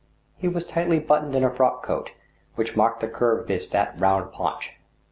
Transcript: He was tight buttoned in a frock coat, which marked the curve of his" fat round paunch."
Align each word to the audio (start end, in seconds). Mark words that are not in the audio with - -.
He 0.35 0.47
was 0.47 0.65
tight 0.65 0.89
buttoned 1.05 1.35
in 1.35 1.43
a 1.43 1.51
frock 1.51 1.83
coat, 1.83 2.09
which 2.55 2.75
marked 2.75 3.01
the 3.01 3.07
curve 3.07 3.41
of 3.41 3.49
his" 3.49 3.67
fat 3.67 3.93
round 3.99 4.31
paunch." 4.33 4.71